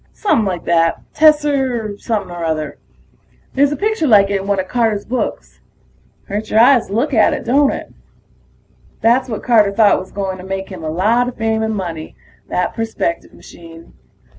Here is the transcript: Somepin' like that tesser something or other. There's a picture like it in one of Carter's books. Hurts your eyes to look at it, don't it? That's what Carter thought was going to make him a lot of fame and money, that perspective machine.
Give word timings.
Somepin' 0.13 0.45
like 0.45 0.65
that 0.65 0.99
tesser 1.13 1.95
something 1.99 2.31
or 2.31 2.43
other. 2.43 2.79
There's 3.53 3.71
a 3.71 3.75
picture 3.77 4.07
like 4.07 4.31
it 4.31 4.41
in 4.41 4.47
one 4.47 4.59
of 4.59 4.67
Carter's 4.67 5.05
books. 5.05 5.59
Hurts 6.23 6.49
your 6.49 6.59
eyes 6.59 6.87
to 6.87 6.93
look 6.93 7.13
at 7.13 7.35
it, 7.35 7.45
don't 7.45 7.69
it? 7.71 7.93
That's 9.01 9.29
what 9.29 9.43
Carter 9.43 9.71
thought 9.71 9.99
was 9.99 10.11
going 10.11 10.39
to 10.39 10.43
make 10.43 10.69
him 10.69 10.83
a 10.83 10.89
lot 10.89 11.27
of 11.27 11.37
fame 11.37 11.61
and 11.61 11.75
money, 11.75 12.15
that 12.49 12.73
perspective 12.73 13.31
machine. 13.31 13.93